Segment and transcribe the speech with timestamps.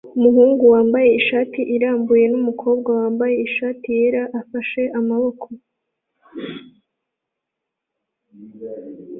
[0.17, 5.47] Umuhungu wambaye ishati irambuye numukobwa wambaye ishati yera afashe amaboko